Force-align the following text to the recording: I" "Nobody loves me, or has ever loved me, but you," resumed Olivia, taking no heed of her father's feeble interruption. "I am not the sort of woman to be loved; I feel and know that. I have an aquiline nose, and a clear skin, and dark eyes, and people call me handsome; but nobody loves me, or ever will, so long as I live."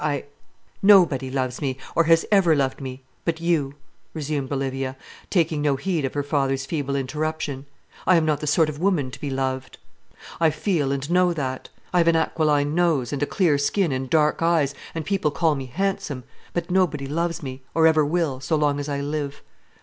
I" 0.03 0.23
"Nobody 0.81 1.29
loves 1.29 1.61
me, 1.61 1.77
or 1.95 2.05
has 2.05 2.25
ever 2.31 2.55
loved 2.55 2.81
me, 2.81 3.03
but 3.23 3.39
you," 3.39 3.75
resumed 4.15 4.51
Olivia, 4.51 4.97
taking 5.29 5.61
no 5.61 5.75
heed 5.75 6.05
of 6.05 6.15
her 6.15 6.23
father's 6.23 6.65
feeble 6.65 6.95
interruption. 6.95 7.67
"I 8.07 8.15
am 8.15 8.25
not 8.25 8.39
the 8.39 8.47
sort 8.47 8.67
of 8.67 8.79
woman 8.79 9.11
to 9.11 9.21
be 9.21 9.29
loved; 9.29 9.77
I 10.39 10.49
feel 10.49 10.91
and 10.91 11.07
know 11.11 11.33
that. 11.33 11.69
I 11.93 11.99
have 11.99 12.07
an 12.07 12.15
aquiline 12.15 12.73
nose, 12.73 13.13
and 13.13 13.21
a 13.21 13.27
clear 13.27 13.59
skin, 13.59 13.91
and 13.91 14.09
dark 14.09 14.41
eyes, 14.41 14.73
and 14.95 15.05
people 15.05 15.29
call 15.29 15.53
me 15.53 15.67
handsome; 15.67 16.23
but 16.51 16.71
nobody 16.71 17.05
loves 17.05 17.43
me, 17.43 17.61
or 17.75 17.85
ever 17.85 18.03
will, 18.03 18.39
so 18.39 18.55
long 18.55 18.79
as 18.79 18.89
I 18.89 19.01
live." 19.01 19.43